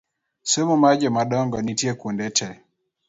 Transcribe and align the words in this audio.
Somo 0.51 0.75
mar 0.83 0.95
jomadongo 1.01 1.57
nitie 1.61 1.91
kuonde 1.99 2.27
te 2.37 2.47